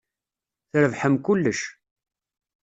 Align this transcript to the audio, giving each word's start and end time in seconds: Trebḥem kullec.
Trebḥem 0.71 1.15
kullec. 1.25 1.61